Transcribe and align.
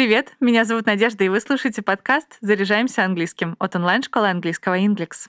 Привет, 0.00 0.32
меня 0.40 0.64
зовут 0.64 0.86
Надежда, 0.86 1.24
и 1.24 1.28
вы 1.28 1.40
слушаете 1.40 1.82
подкаст 1.82 2.38
«Заряжаемся 2.40 3.04
английским» 3.04 3.54
от 3.58 3.76
онлайн-школы 3.76 4.30
английского 4.30 4.78
Inglix. 4.78 5.28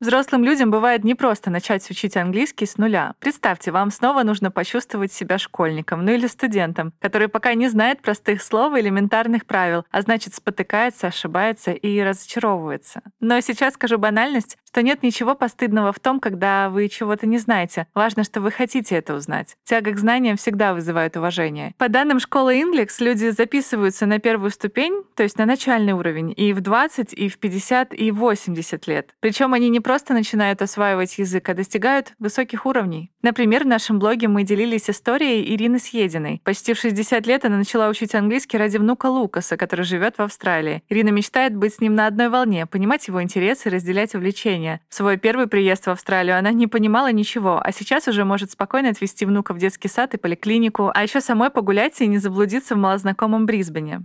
Взрослым 0.00 0.44
людям 0.44 0.70
бывает 0.70 1.02
непросто 1.02 1.50
начать 1.50 1.90
учить 1.90 2.16
английский 2.16 2.66
с 2.66 2.76
нуля. 2.76 3.14
Представьте, 3.20 3.70
вам 3.70 3.90
снова 3.90 4.22
нужно 4.22 4.50
почувствовать 4.50 5.12
себя 5.12 5.38
школьником, 5.38 6.04
ну 6.04 6.12
или 6.12 6.26
студентом, 6.26 6.92
который 7.00 7.28
пока 7.28 7.54
не 7.54 7.68
знает 7.68 8.02
простых 8.02 8.42
слов 8.42 8.74
и 8.74 8.80
элементарных 8.80 9.46
правил, 9.46 9.84
а 9.90 10.02
значит 10.02 10.34
спотыкается, 10.34 11.06
ошибается 11.06 11.72
и 11.72 12.00
разочаровывается. 12.00 13.00
Но 13.20 13.40
сейчас 13.40 13.74
скажу 13.74 13.96
банальность, 13.96 14.58
что 14.74 14.82
нет 14.82 15.04
ничего 15.04 15.36
постыдного 15.36 15.92
в 15.92 16.00
том, 16.00 16.18
когда 16.18 16.68
вы 16.68 16.88
чего-то 16.88 17.28
не 17.28 17.38
знаете. 17.38 17.86
Важно, 17.94 18.24
что 18.24 18.40
вы 18.40 18.50
хотите 18.50 18.96
это 18.96 19.14
узнать. 19.14 19.54
Тяга 19.62 19.92
к 19.92 19.98
знаниям 20.00 20.36
всегда 20.36 20.74
вызывает 20.74 21.16
уважение. 21.16 21.74
По 21.78 21.88
данным 21.88 22.18
школы 22.18 22.60
Inglix, 22.60 22.96
люди 22.98 23.28
записываются 23.28 24.06
на 24.06 24.18
первую 24.18 24.50
ступень, 24.50 25.04
то 25.14 25.22
есть 25.22 25.38
на 25.38 25.46
начальный 25.46 25.92
уровень, 25.92 26.34
и 26.36 26.52
в 26.52 26.60
20, 26.60 27.12
и 27.12 27.28
в 27.28 27.38
50, 27.38 27.94
и 27.94 28.10
в 28.10 28.16
80 28.16 28.88
лет. 28.88 29.10
Причем 29.20 29.54
они 29.54 29.68
не 29.68 29.78
просто 29.78 30.12
начинают 30.12 30.60
осваивать 30.60 31.18
язык, 31.18 31.48
а 31.48 31.54
достигают 31.54 32.12
высоких 32.18 32.66
уровней. 32.66 33.12
Например, 33.22 33.62
в 33.62 33.68
нашем 33.68 34.00
блоге 34.00 34.26
мы 34.26 34.42
делились 34.42 34.90
историей 34.90 35.54
Ирины 35.54 35.78
Съединой. 35.78 36.40
Почти 36.42 36.74
в 36.74 36.80
60 36.80 37.24
лет 37.28 37.44
она 37.44 37.58
начала 37.58 37.88
учить 37.88 38.16
английский 38.16 38.58
ради 38.58 38.78
внука 38.78 39.06
Лукаса, 39.06 39.56
который 39.56 39.84
живет 39.84 40.18
в 40.18 40.22
Австралии. 40.22 40.82
Ирина 40.88 41.10
мечтает 41.10 41.54
быть 41.54 41.74
с 41.74 41.80
ним 41.80 41.94
на 41.94 42.08
одной 42.08 42.28
волне, 42.28 42.66
понимать 42.66 43.06
его 43.06 43.22
интересы 43.22 43.70
разделять 43.70 44.16
увлечения 44.16 44.63
В 44.88 44.94
свой 44.94 45.16
первый 45.16 45.46
приезд 45.46 45.86
в 45.86 45.90
Австралию 45.90 46.38
она 46.38 46.52
не 46.52 46.66
понимала 46.66 47.12
ничего, 47.12 47.60
а 47.62 47.72
сейчас 47.72 48.08
уже 48.08 48.24
может 48.24 48.50
спокойно 48.50 48.90
отвезти 48.90 49.24
внука 49.26 49.54
в 49.54 49.58
детский 49.58 49.88
сад 49.88 50.14
и 50.14 50.18
поликлинику, 50.18 50.90
а 50.92 51.02
еще 51.02 51.20
самой 51.20 51.50
погулять 51.50 52.00
и 52.00 52.06
не 52.06 52.18
заблудиться 52.18 52.74
в 52.74 52.78
малознакомом 52.78 53.46
Брисбене. 53.46 54.04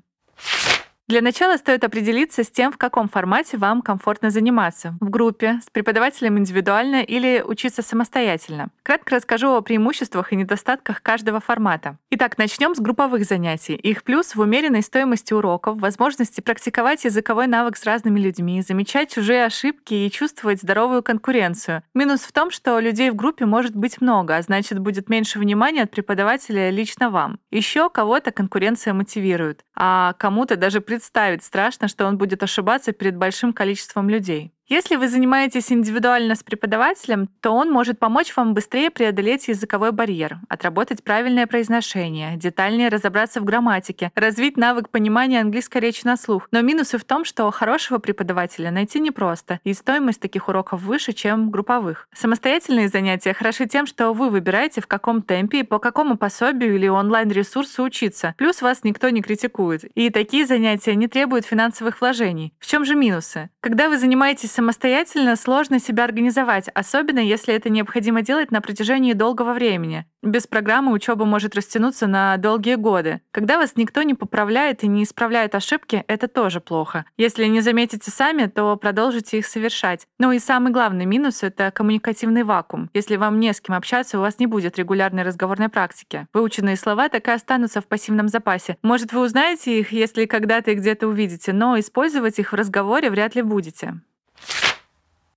Для 1.09 1.23
начала 1.23 1.57
стоит 1.57 1.83
определиться 1.83 2.43
с 2.43 2.51
тем, 2.51 2.71
в 2.71 2.77
каком 2.77 3.09
формате 3.09 3.57
вам 3.57 3.81
комфортно 3.81 4.29
заниматься. 4.29 4.93
В 5.01 5.09
группе, 5.09 5.59
с 5.65 5.71
преподавателем 5.71 6.37
индивидуально 6.37 7.01
или 7.01 7.43
учиться 7.43 7.81
самостоятельно. 7.81 8.69
Кратко 8.83 9.15
расскажу 9.15 9.55
о 9.55 9.61
преимуществах 9.61 10.31
и 10.31 10.35
недостатках 10.35 11.01
каждого 11.01 11.39
формата. 11.39 11.97
Итак, 12.11 12.37
начнем 12.37 12.75
с 12.75 12.79
групповых 12.79 13.25
занятий. 13.25 13.73
Их 13.73 14.03
плюс 14.03 14.35
в 14.35 14.39
умеренной 14.39 14.83
стоимости 14.83 15.33
уроков, 15.33 15.81
возможности 15.81 16.41
практиковать 16.41 17.03
языковой 17.05 17.47
навык 17.47 17.77
с 17.77 17.85
разными 17.85 18.19
людьми, 18.19 18.61
замечать 18.61 19.11
чужие 19.11 19.45
ошибки 19.45 19.95
и 19.95 20.11
чувствовать 20.11 20.61
здоровую 20.61 21.01
конкуренцию. 21.01 21.81
Минус 21.95 22.19
в 22.19 22.31
том, 22.31 22.51
что 22.51 22.77
людей 22.77 23.09
в 23.09 23.15
группе 23.15 23.47
может 23.47 23.75
быть 23.75 23.99
много, 23.99 24.35
а 24.35 24.43
значит 24.43 24.77
будет 24.77 25.09
меньше 25.09 25.39
внимания 25.39 25.81
от 25.81 25.89
преподавателя 25.89 26.69
лично 26.69 27.09
вам. 27.09 27.39
Еще 27.49 27.89
кого-то 27.89 28.31
конкуренция 28.31 28.93
мотивирует, 28.93 29.65
а 29.75 30.13
кому-то 30.19 30.55
даже 30.55 30.81
представить 30.99 31.43
страшно, 31.45 31.87
что 31.87 32.05
он 32.07 32.17
будет 32.17 32.43
ошибаться 32.43 32.91
перед 32.91 33.15
большим 33.15 33.53
количеством 33.53 34.09
людей. 34.09 34.51
Если 34.69 34.97
вы 34.97 35.07
занимаетесь 35.09 35.71
индивидуально 35.71 36.35
с 36.35 36.43
преподавателем, 36.43 37.27
то 37.41 37.49
он 37.55 37.71
может 37.71 37.97
помочь 37.97 38.31
вам 38.35 38.53
быстрее 38.53 38.91
преодолеть 38.91 39.47
языковой 39.47 39.91
барьер, 39.91 40.37
отработать 40.47 41.03
правильное 41.03 41.47
произношение, 41.47 42.37
детальнее 42.37 42.89
разобраться 42.89 43.41
в 43.41 43.45
грамматике, 43.45 44.11
развить 44.13 44.57
навык 44.57 44.89
понимания 44.89 45.41
английской 45.41 45.79
речи 45.79 46.01
на 46.05 46.17
слух. 46.17 46.47
Но 46.51 46.61
минусы 46.61 46.99
в 46.99 47.03
том, 47.03 47.25
что 47.25 47.49
хорошего 47.49 47.97
преподавателя 47.97 48.69
найти 48.69 48.99
непросто, 48.99 49.59
и 49.63 49.73
стоимость 49.73 50.19
таких 50.19 50.47
уроков 50.49 50.83
выше, 50.83 51.13
чем 51.13 51.49
групповых. 51.49 52.07
Самостоятельные 52.13 52.89
занятия 52.89 53.33
хороши 53.33 53.65
тем, 53.65 53.87
что 53.87 54.13
вы 54.13 54.29
выбираете, 54.29 54.81
в 54.81 54.87
каком 54.87 55.23
темпе 55.23 55.61
и 55.61 55.63
по 55.63 55.79
какому 55.79 56.15
пособию 56.15 56.75
или 56.75 56.87
онлайн-ресурсу 56.87 57.81
учиться. 57.81 58.35
Плюс 58.37 58.61
вас 58.61 58.83
никто 58.83 59.09
не 59.09 59.23
критикует. 59.23 59.85
И 59.95 60.11
такие 60.11 60.45
занятия 60.45 60.93
не 60.93 61.07
требуют 61.07 61.47
финансовых 61.47 62.01
вложений. 62.01 62.53
В 62.59 62.67
чем 62.67 62.85
же 62.85 62.93
минусы? 62.93 63.49
Когда 63.61 63.89
вы 63.89 63.97
занимаетесь 63.97 64.58
самостоятельно 64.59 65.37
сложно 65.37 65.79
себя 65.79 66.03
организовать, 66.03 66.67
особенно 66.73 67.19
если 67.19 67.53
это 67.53 67.69
необходимо 67.69 68.21
делать 68.21 68.51
на 68.51 68.59
протяжении 68.59 69.13
долгого 69.13 69.53
времени. 69.53 70.05
Без 70.21 70.47
программы 70.47 70.91
учеба 70.91 71.23
может 71.23 71.55
растянуться 71.55 72.07
на 72.07 72.35
долгие 72.35 72.75
годы. 72.75 73.21
Когда 73.31 73.57
вас 73.57 73.77
никто 73.77 74.03
не 74.03 74.15
поправляет 74.15 74.83
и 74.83 74.87
не 74.87 75.03
исправляет 75.03 75.55
ошибки, 75.55 76.03
это 76.07 76.27
тоже 76.27 76.59
плохо. 76.59 77.05
Если 77.15 77.45
не 77.45 77.61
заметите 77.61 78.11
сами, 78.11 78.47
то 78.47 78.75
продолжите 78.75 79.37
их 79.37 79.45
совершать. 79.45 80.07
Ну 80.19 80.33
и 80.33 80.39
самый 80.39 80.73
главный 80.73 81.05
минус— 81.05 81.41
это 81.41 81.71
коммуникативный 81.71 82.43
вакуум. 82.43 82.89
Если 82.93 83.15
вам 83.15 83.39
не 83.39 83.53
с 83.53 83.61
кем 83.61 83.75
общаться, 83.75 84.17
у 84.17 84.21
вас 84.21 84.39
не 84.39 84.45
будет 84.45 84.77
регулярной 84.77 85.23
разговорной 85.23 85.69
практики. 85.69 86.27
Выученные 86.33 86.75
слова 86.75 87.07
так 87.07 87.25
и 87.29 87.31
останутся 87.31 87.79
в 87.79 87.87
пассивном 87.87 88.27
запасе. 88.27 88.75
Может, 88.81 89.13
вы 89.13 89.21
узнаете 89.21 89.79
их, 89.79 89.93
если 89.93 90.25
когда-то 90.25 90.71
их 90.71 90.79
где-то 90.79 91.07
увидите, 91.07 91.53
но 91.53 91.79
использовать 91.79 92.39
их 92.39 92.51
в 92.51 92.55
разговоре 92.57 93.09
вряд 93.09 93.35
ли 93.35 93.41
будете. 93.41 94.01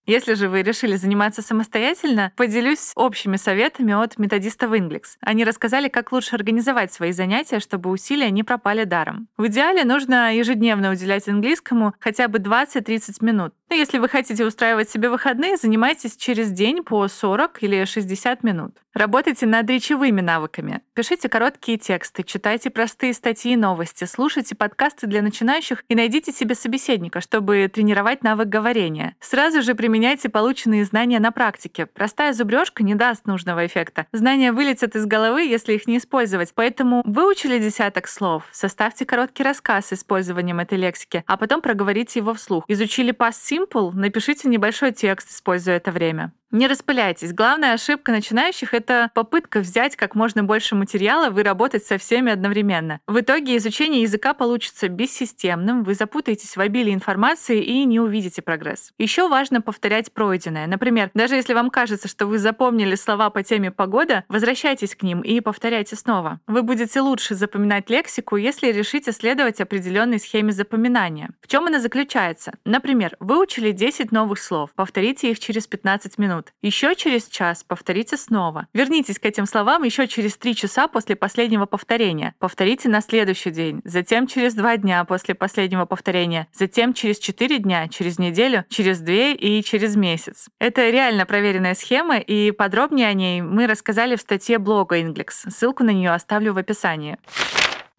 Если 0.05 0.35
же 0.35 0.49
вы 0.49 0.63
решили 0.63 0.97
заниматься 0.97 1.43
самостоятельно, 1.43 2.33
поделюсь 2.37 2.91
общими 2.97 3.37
советами 3.37 3.93
от 3.93 4.19
методистов 4.19 4.73
Inglix. 4.73 5.03
Они 5.21 5.45
рассказали, 5.45 5.89
как 5.89 6.11
лучше 6.11 6.35
организовать 6.35 6.93
свои 6.93 7.13
занятия, 7.13 7.61
чтобы 7.61 7.91
усилия 7.91 8.31
не 8.31 8.43
пропали 8.43 8.83
даром. 8.83 9.29
В 9.37 9.47
идеале 9.47 9.85
нужно 9.85 10.35
ежедневно 10.35 10.91
уделять 10.91 11.29
английскому 11.29 11.95
хотя 12.01 12.27
бы 12.27 12.39
20-30 12.39 13.25
минут. 13.25 13.55
Но 13.73 13.77
если 13.77 13.97
вы 13.97 14.07
хотите 14.07 14.45
устраивать 14.45 14.91
себе 14.91 15.09
выходные, 15.09 15.57
занимайтесь 15.57 16.19
через 16.19 16.51
день 16.51 16.83
по 16.83 17.09
40 17.09 17.63
или 17.63 17.87
60 17.87 18.43
минут. 18.43 18.77
Работайте 18.93 19.47
над 19.47 19.71
речевыми 19.71 20.21
навыками. 20.21 20.83
Пишите 20.93 21.31
короткие 21.31 21.79
тексты, 21.79 22.23
читайте 22.23 22.69
простые 22.69 23.15
статьи 23.15 23.55
и 23.55 23.57
новости, 23.57 24.05
слушайте 24.05 24.55
подкасты 24.55 25.07
для 25.07 25.23
начинающих 25.23 25.83
и 25.89 25.95
найдите 25.95 26.31
себе 26.31 26.55
собеседника, 26.55 27.23
чтобы 27.23 27.71
тренировать 27.73 28.23
навык 28.23 28.49
говорения. 28.49 29.17
Сразу 29.19 29.63
же 29.63 29.75
применяйте 29.75 30.29
полученные 30.29 30.85
знания 30.85 31.21
на 31.21 31.33
практике. 31.33 31.87
Простая 31.87 32.35
зубрежка 32.35 32.83
не 32.83 32.95
даст 32.95 33.27
нужного 33.27 33.65
эффекта. 33.65 34.07
Знания 34.13 34.53
вылетят 34.53 34.95
из 34.95 35.07
головы, 35.07 35.45
если 35.45 35.73
их 35.73 35.87
не 35.87 35.97
использовать. 35.97 36.53
Поэтому 36.55 37.01
выучили 37.07 37.59
десяток 37.59 38.07
слов, 38.07 38.45
составьте 38.53 39.07
короткий 39.07 39.43
рассказ 39.43 39.87
с 39.87 39.93
использованием 39.95 40.61
этой 40.61 40.77
лексики, 40.77 41.25
а 41.27 41.39
потом 41.39 41.63
проговорите 41.63 42.21
его 42.21 42.35
вслух. 42.35 42.65
Изучили 42.69 43.15
past 43.15 43.41
simple, 43.63 43.93
напишите 43.93 44.49
небольшой 44.49 44.93
текст, 44.93 45.31
используя 45.31 45.77
это 45.77 45.91
время. 45.91 46.33
Не 46.53 46.67
распыляйтесь. 46.67 47.33
Главная 47.33 47.73
ошибка 47.73 48.13
начинающих— 48.13 48.75
это 48.75 49.11
попытка 49.15 49.61
взять 49.61 49.97
как 49.97 50.15
можно 50.15 50.45
больше 50.45 50.75
материала 50.75 51.33
и 51.33 51.43
работать 51.43 51.87
со 51.87 51.97
всеми 51.97 52.31
одновременно. 52.31 53.01
В 53.07 53.21
итоге 53.21 53.57
изучение 53.57 54.03
языка 54.03 54.35
получится 54.35 54.91
бессистемным, 54.91 55.83
вы 55.83 55.95
запутаетесь 55.95 56.55
в 56.55 56.61
обилии 56.61 56.93
информации 56.93 57.63
и 57.63 57.87
не 57.87 58.01
увидите 58.01 58.43
прогресс. 58.43 58.93
Еще 58.99 59.29
важно 59.29 59.63
повторять 59.63 60.13
пройденное. 60.13 60.67
Например, 60.67 61.11
даже 61.15 61.37
если 61.37 61.55
вам 61.55 61.71
кажется, 61.71 62.07
что 62.07 62.27
вы 62.27 62.39
запомнили 62.39 62.97
слова 62.97 63.31
по 63.31 63.43
теме 63.43 63.71
«погода», 63.71 64.25
возвращайтесь 64.29 64.95
к 64.95 65.03
ним 65.03 65.23
и 65.23 65.41
повторяйте 65.41 65.97
снова. 65.97 66.39
Вы 66.47 66.63
будете 66.63 67.01
лучше 67.01 67.35
запоминать 67.35 67.89
лексику, 67.89 68.37
если 68.37 68.71
решите 68.71 69.13
следовать 69.13 69.63
определенной 69.63 70.21
схеме 70.21 70.53
запоминания. 70.53 71.31
В 71.41 71.49
чем 71.49 71.65
она 71.65 71.81
заключается? 71.81 72.53
Например, 72.67 73.17
выучили 73.21 73.73
10 73.73 74.13
новых 74.13 74.39
слов, 74.39 74.69
повторите 74.75 75.31
их 75.31 75.39
через 75.39 75.67
15 75.67 76.19
минут 76.19 76.42
минут. 76.43 76.53
Еще 76.63 76.95
через 76.95 77.29
час 77.29 77.65
повторите 77.65 78.17
снова. 78.17 78.67
Вернитесь 78.73 79.19
к 79.19 79.25
этим 79.25 79.47
словам 79.47 79.83
еще 79.83 80.07
через 80.07 80.37
три 80.37 80.55
часа 80.55 80.89
после 80.89 81.17
последнего 81.17 81.67
повторения. 81.67 82.35
Повторите 82.39 82.89
на 82.89 83.01
следующий 83.01 83.51
день, 83.51 83.81
затем 83.85 84.27
через 84.27 84.55
два 84.55 84.77
дня 84.77 85.05
после 85.05 85.35
последнего 85.35 85.85
повторения, 85.85 86.49
затем 86.53 86.95
через 86.95 87.19
четыре 87.19 87.59
дня, 87.59 87.89
через 87.89 88.19
неделю, 88.19 88.65
через 88.69 89.01
две 89.01 89.35
и 89.35 89.63
через 89.63 89.97
месяц. 89.97 90.49
Это 90.59 90.91
реально 90.91 91.27
проверенная 91.27 91.75
схема, 91.75 92.19
и 92.19 92.51
подробнее 92.51 93.09
о 93.09 93.15
ней 93.15 93.43
мы 93.43 93.67
рассказали 93.67 94.17
в 94.17 94.21
статье 94.21 94.59
блога 94.59 94.99
Inglix. 94.99 95.49
Ссылку 95.49 95.85
на 95.85 95.91
нее 95.91 96.11
оставлю 96.11 96.53
в 96.53 96.59
описании. 96.59 97.19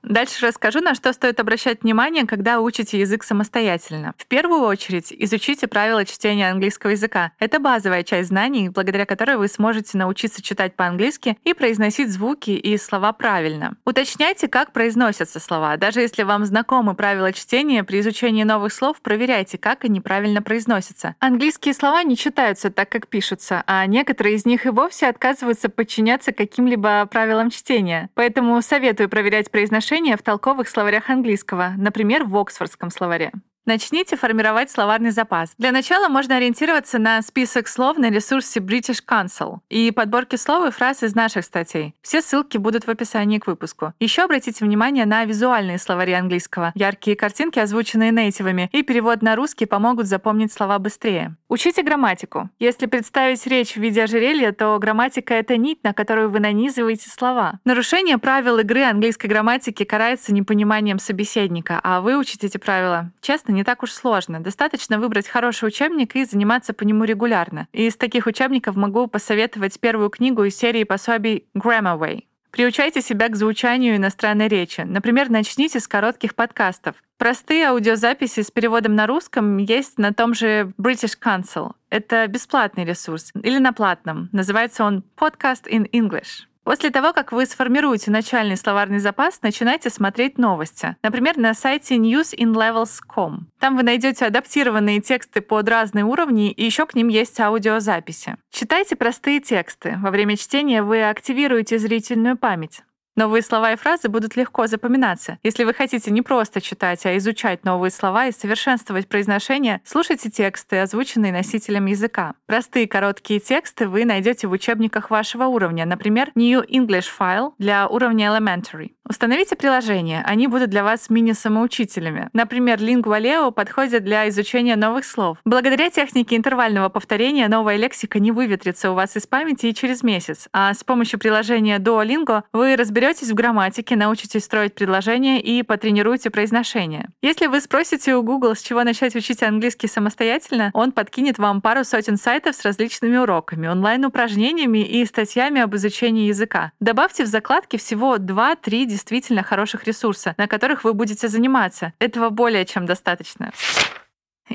Дальше 0.03 0.45
расскажу, 0.45 0.81
на 0.81 0.95
что 0.95 1.13
стоит 1.13 1.39
обращать 1.39 1.81
внимание, 1.81 2.25
когда 2.27 2.59
учите 2.59 2.99
язык 2.99 3.23
самостоятельно. 3.23 4.13
В 4.17 4.25
первую 4.25 4.61
очередь, 4.63 5.13
изучите 5.17 5.67
правила 5.67 6.03
чтения 6.03 6.51
английского 6.51 6.91
языка. 6.91 7.31
Это 7.39 7.59
базовая 7.59 8.03
часть 8.03 8.27
знаний, 8.27 8.67
благодаря 8.67 9.05
которой 9.05 9.37
вы 9.37 9.47
сможете 9.47 9.97
научиться 9.97 10.41
читать 10.41 10.75
по-английски 10.75 11.37
и 11.45 11.53
произносить 11.53 12.11
звуки 12.11 12.51
и 12.51 12.77
слова 12.77 13.13
правильно. 13.13 13.77
Уточняйте, 13.85 14.49
как 14.49 14.73
произносятся 14.73 15.39
слова. 15.39 15.77
Даже 15.77 16.01
если 16.01 16.23
вам 16.23 16.43
знакомы 16.43 16.95
правила 16.95 17.31
чтения, 17.31 17.85
при 17.85 18.01
изучении 18.01 18.43
новых 18.43 18.73
слов 18.73 19.01
проверяйте, 19.01 19.57
как 19.57 19.85
они 19.85 20.01
правильно 20.01 20.41
произносятся. 20.41 21.15
Английские 21.19 21.73
слова 21.73 22.03
не 22.03 22.17
читаются 22.17 22.69
так, 22.71 22.89
как 22.89 23.07
пишутся, 23.07 23.63
а 23.67 23.85
некоторые 23.85 24.35
из 24.35 24.45
них 24.45 24.65
и 24.65 24.69
вовсе 24.69 25.07
отказываются 25.07 25.69
подчиняться 25.69 26.33
каким-либо 26.33 27.05
правилам 27.05 27.49
чтения. 27.49 28.09
Поэтому 28.15 28.61
советую 28.61 29.07
проверять 29.07 29.49
произношение 29.49 29.92
в 30.17 30.23
толковых 30.23 30.67
словарях 30.69 31.11
английского, 31.11 31.73
например, 31.77 32.23
в 32.23 32.35
Оксфордском 32.35 32.89
словаре. 32.89 33.31
Начните 33.65 34.17
формировать 34.17 34.69
словарный 34.69 35.11
запас. 35.11 35.53
Для 35.57 35.71
начала 35.71 36.09
можно 36.09 36.35
ориентироваться 36.35 36.99
на 36.99 37.21
список 37.21 37.69
слов 37.69 37.97
на 37.97 38.09
ресурсе 38.09 38.59
British 38.59 39.01
Council 39.07 39.59
и 39.69 39.89
подборки 39.91 40.35
слов 40.35 40.67
и 40.67 40.71
фраз 40.71 41.01
из 41.01 41.15
наших 41.15 41.45
статей. 41.45 41.95
Все 42.01 42.21
ссылки 42.21 42.57
будут 42.57 42.85
в 42.85 42.89
описании 42.89 43.39
к 43.39 43.47
выпуску. 43.47 43.93
Еще 44.01 44.23
обратите 44.23 44.65
внимание 44.65 45.05
на 45.05 45.23
визуальные 45.23 45.77
словари 45.77 46.11
английского. 46.11 46.73
Яркие 46.75 47.15
картинки, 47.15 47.57
озвученные 47.57 48.11
нейтивами, 48.11 48.69
и 48.73 48.83
перевод 48.83 49.21
на 49.21 49.37
русский 49.37 49.65
помогут 49.65 50.07
запомнить 50.07 50.51
слова 50.51 50.77
быстрее. 50.77 51.37
Учите 51.47 51.83
грамматику. 51.83 52.49
Если 52.59 52.85
представить 52.85 53.47
речь 53.47 53.75
в 53.75 53.77
виде 53.77 54.03
ожерелья, 54.03 54.51
то 54.51 54.77
грамматика— 54.77 55.33
это 55.35 55.55
нить, 55.55 55.81
на 55.85 55.93
которую 55.93 56.29
вы 56.29 56.41
нанизываете 56.41 57.09
слова. 57.09 57.59
Нарушение 57.63 58.17
правил 58.17 58.57
игры 58.57 58.83
английской 58.83 59.27
грамматики 59.27 59.85
карается 59.85 60.33
непониманием 60.33 60.99
собеседника, 60.99 61.79
а 61.81 62.01
выучить 62.01 62.43
эти 62.43 62.57
правила, 62.57 63.09
честно, 63.21 63.52
не 63.53 63.63
так 63.63 63.83
уж 63.83 63.91
сложно. 63.91 64.39
Достаточно 64.39 64.99
выбрать 64.99 65.27
хороший 65.27 65.67
учебник 65.67 66.15
и 66.15 66.25
заниматься 66.25 66.73
по 66.73 66.83
нему 66.83 67.03
регулярно. 67.03 67.67
И 67.71 67.87
из 67.87 67.95
таких 67.95 68.25
учебников 68.25 68.75
могу 68.75 69.07
посоветовать 69.07 69.79
первую 69.79 70.09
книгу 70.09 70.43
из 70.43 70.57
серии 70.57 70.83
пособий 70.83 71.45
Grammarway. 71.55 72.23
Приучайте 72.53 73.01
себя 73.01 73.29
к 73.29 73.35
звучанию 73.35 73.95
иностранной 73.95 74.47
речи. 74.47 74.81
Например, 74.81 75.27
начните 75.27 75.79
с 75.79 75.87
коротких 75.87 76.35
подкастов. 76.35 76.95
Простые 77.17 77.65
аудиозаписи 77.69 78.41
с 78.41 78.51
переводом 78.51 78.95
на 78.95 79.07
русском 79.07 79.57
есть 79.57 79.97
на 79.97 80.13
том 80.13 80.35
же 80.35 80.71
British 80.77 81.17
Council. 81.19 81.71
Это 81.89 82.27
бесплатный 82.27 82.85
ресурс. 82.85 83.31
Или 83.41 83.57
на 83.57 83.73
платном. 83.73 84.29
Называется 84.31 84.83
он 84.83 85.03
Podcast 85.17 85.67
in 85.67 85.89
English. 85.89 86.45
После 86.63 86.91
того, 86.91 87.11
как 87.11 87.31
вы 87.31 87.45
сформируете 87.45 88.09
начальный 88.09 88.55
словарный 88.55 88.99
запас, 88.99 89.41
начинайте 89.41 89.89
смотреть 89.89 90.37
новости. 90.37 90.95
Например, 91.03 91.37
на 91.37 91.53
сайте 91.53 91.97
newsinlevels.com. 91.97 93.47
Там 93.59 93.75
вы 93.75 93.83
найдете 93.83 94.25
адаптированные 94.25 95.01
тексты 95.01 95.41
под 95.41 95.67
разные 95.67 96.05
уровни, 96.05 96.51
и 96.51 96.63
еще 96.63 96.85
к 96.85 96.95
ним 96.95 97.09
есть 97.09 97.39
аудиозаписи. 97.39 98.37
Читайте 98.49 98.95
простые 98.95 99.41
тексты. 99.41 99.97
Во 100.01 100.09
время 100.09 100.37
чтения 100.37 100.83
вы 100.83 101.03
активируете 101.03 101.77
зрительную 101.77 102.37
память. 102.37 102.81
Новые 103.15 103.43
слова 103.43 103.73
и 103.73 103.75
фразы 103.75 104.09
будут 104.09 104.35
легко 104.35 104.65
запоминаться. 104.65 105.37
Если 105.43 105.63
вы 105.65 105.75
хотите 105.75 106.09
не 106.09 106.23
просто 106.23 106.61
читать, 106.61 107.05
а 107.05 107.15
изучать 107.17 107.63
новые 107.63 107.91
слова 107.91 108.25
и 108.25 108.31
совершенствовать 108.31 109.07
произношение, 109.07 109.81
слушайте 109.85 110.31
тексты, 110.31 110.79
озвученные 110.79 111.31
носителем 111.31 111.85
языка. 111.85 112.33
Простые 112.47 112.87
короткие 112.87 113.39
тексты 113.39 113.87
вы 113.87 114.05
найдете 114.05 114.47
в 114.47 114.51
учебниках 114.51 115.11
вашего 115.11 115.45
уровня, 115.45 115.85
например, 115.85 116.31
New 116.33 116.63
English 116.63 117.05
File 117.19 117.53
для 117.59 117.87
уровня 117.87 118.27
Elementary. 118.27 118.93
Установите 119.07 119.57
приложения, 119.57 120.23
они 120.25 120.47
будут 120.47 120.69
для 120.69 120.81
вас 120.81 121.09
мини-самоучителями. 121.09 122.29
Например, 122.31 122.79
Lingualeo 122.79 123.51
подходит 123.51 124.05
для 124.05 124.29
изучения 124.29 124.77
новых 124.77 125.03
слов. 125.03 125.37
Благодаря 125.43 125.89
технике 125.89 126.37
интервального 126.37 126.87
повторения 126.87 127.49
новая 127.49 127.75
лексика 127.75 128.19
не 128.19 128.31
выветрится 128.31 128.91
у 128.91 128.93
вас 128.93 129.17
из 129.17 129.27
памяти 129.27 129.65
и 129.67 129.73
через 129.73 130.03
месяц, 130.03 130.47
а 130.53 130.73
с 130.73 130.85
помощью 130.85 131.19
приложения 131.19 131.79
Duolingo 131.79 132.43
вы 132.53 132.77
разберетесь 132.77 133.29
в 133.29 133.33
грамматике, 133.33 133.97
научитесь 133.97 134.45
строить 134.45 134.73
предложения 134.73 135.41
и 135.41 135.63
потренируете 135.63 136.29
произношение. 136.29 137.09
Если 137.21 137.47
вы 137.47 137.59
спросите 137.59 138.15
у 138.15 138.23
Google, 138.23 138.55
с 138.55 138.61
чего 138.61 138.85
начать 138.85 139.17
учить 139.17 139.43
английский 139.43 139.87
самостоятельно, 139.87 140.71
он 140.73 140.93
подкинет 140.93 141.39
вам 141.39 141.61
пару 141.61 141.83
сотен 141.83 142.15
сайтов 142.15 142.55
с 142.55 142.63
различными 142.63 143.17
уроками, 143.17 143.67
онлайн-упражнениями 143.67 144.79
и 144.79 145.05
статьями 145.05 145.59
об 145.59 145.75
изучении 145.75 146.27
языка. 146.27 146.71
Добавьте 146.79 147.25
в 147.25 147.27
закладки 147.27 147.75
всего 147.75 148.15
2-3 148.15 148.92
действительно 148.93 149.43
хороших 149.43 149.85
ресурса, 149.85 150.35
на 150.37 150.47
которых 150.47 150.83
вы 150.83 150.93
будете 150.93 151.27
заниматься. 151.27 151.93
Этого 151.99 152.29
более 152.29 152.65
чем 152.65 152.85
достаточно. 152.85 153.51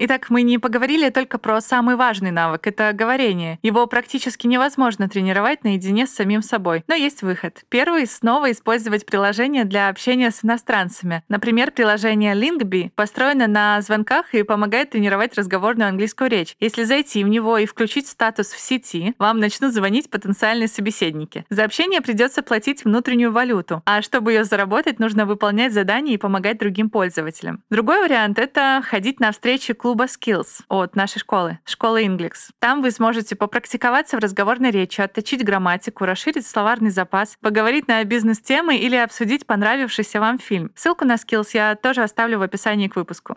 Итак, 0.01 0.31
мы 0.31 0.43
не 0.43 0.59
поговорили 0.59 1.11
только 1.11 1.39
про 1.39 1.61
самый 1.61 1.97
важный 1.97 2.31
навык— 2.31 2.67
это 2.69 2.93
говорение. 2.93 3.59
Его 3.63 3.85
практически 3.89 4.47
невозможно 4.47 5.09
тренировать 5.09 5.65
наедине 5.65 6.07
с 6.07 6.15
самим 6.15 6.41
собой. 6.41 6.85
Но 6.87 6.95
есть 6.95 7.23
выход. 7.23 7.65
Первый— 7.69 8.07
снова 8.07 8.53
использовать 8.53 9.05
приложение 9.05 9.65
для 9.65 9.89
общения 9.89 10.31
с 10.31 10.45
иностранцами. 10.45 11.25
Например, 11.29 11.73
приложение 11.73 12.35
Linkby 12.35 12.91
построено 12.95 13.49
на 13.49 13.81
звонках 13.81 14.35
и 14.35 14.45
помогает 14.45 14.91
тренировать 14.91 15.37
разговорную 15.37 15.89
английскую 15.89 16.31
речь. 16.31 16.55
Если 16.61 16.85
зайти 16.85 17.25
в 17.25 17.29
него 17.29 17.59
и 17.59 17.67
включить 17.67 18.07
статус 18.07 18.53
в 18.53 18.61
сети, 18.61 19.17
вам 19.19 19.41
начнут 19.41 19.75
звонить 19.75 20.11
потенциальные 20.11 20.69
собеседники. 20.69 21.45
За 21.51 21.65
общение 21.65 22.01
придется 22.03 22.43
платить 22.43 22.85
внутреннюю 22.85 23.33
валюту, 23.33 23.83
а 23.85 24.01
чтобы 24.03 24.33
ее 24.33 24.45
заработать, 24.45 25.01
нужно 25.01 25.27
выполнять 25.27 25.73
задания 25.73 26.15
и 26.15 26.19
помогать 26.19 26.59
другим 26.59 26.89
пользователям. 26.89 27.65
Другой 27.69 28.01
вариант— 28.01 28.39
это 28.41 28.81
ходить 28.85 29.19
на 29.19 29.33
встречи 29.33 29.75
клуба 29.89 30.05
Skills 30.05 30.65
от 30.69 30.97
нашей 30.97 31.19
школы, 31.19 31.61
школы 31.65 32.05
Inglix. 32.05 32.51
Там 32.59 32.83
вы 32.83 32.91
сможете 32.91 33.37
попрактиковаться 33.37 34.19
в 34.19 34.21
разговорной 34.21 34.71
речи, 34.71 35.01
отточить 35.01 35.43
грамматику, 35.43 36.05
расширить 36.05 36.47
словарный 36.47 36.91
запас, 36.91 37.39
поговорить 37.41 37.89
на 37.89 38.05
бизнес-темы 38.05 38.77
или 38.77 38.97
обсудить 38.97 39.47
понравившийся 39.47 40.21
вам 40.21 40.39
фильм. 40.39 40.71
Ссылку 40.75 41.07
на 41.07 41.15
Skills 41.15 41.49
я 41.55 41.75
тоже 41.75 42.03
оставлю 42.03 42.39
в 42.39 42.43
описании 42.43 42.89
к 42.89 42.97
выпуску. 42.97 43.37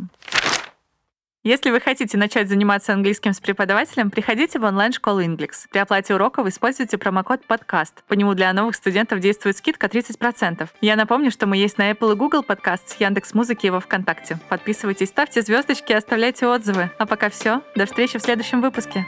Если 1.43 1.71
вы 1.71 1.79
хотите 1.79 2.19
начать 2.19 2.49
заниматься 2.49 2.93
английским 2.93 3.33
с 3.33 3.39
преподавателем, 3.39 4.11
приходите 4.11 4.59
в 4.59 4.63
онлайн-школу 4.63 5.23
Inglix. 5.23 5.65
При 5.71 5.79
оплате 5.79 6.13
уроков 6.13 6.45
используйте 6.45 6.99
промокод 6.99 7.47
подкаст. 7.47 8.03
По 8.07 8.13
нему 8.13 8.35
для 8.35 8.53
новых 8.53 8.75
студентов 8.75 9.19
действует 9.21 9.57
скидка 9.57 9.88
30%. 9.88 10.69
Я 10.81 10.95
напомню, 10.95 11.31
что 11.31 11.47
мы 11.47 11.57
есть 11.57 11.79
на 11.79 11.89
Apple 11.89 12.13
и 12.13 12.15
Google 12.15 12.43
подкаст, 12.43 12.95
Яндекс 12.99 13.33
Музыки 13.33 13.65
и 13.65 13.69
во 13.71 13.79
Вконтакте. 13.79 14.38
Подписывайтесь, 14.49 15.09
ставьте 15.09 15.41
звездочки, 15.41 15.93
оставляйте 15.93 16.45
отзывы. 16.45 16.91
А 16.99 17.07
пока 17.07 17.31
все. 17.31 17.63
До 17.75 17.87
встречи 17.87 18.19
в 18.19 18.21
следующем 18.21 18.61
выпуске. 18.61 19.03